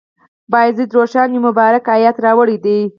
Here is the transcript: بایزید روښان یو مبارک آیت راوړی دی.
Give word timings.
بایزید 0.51 0.89
روښان 0.95 1.29
یو 1.33 1.43
مبارک 1.47 1.83
آیت 1.95 2.17
راوړی 2.25 2.57
دی. 2.63 2.79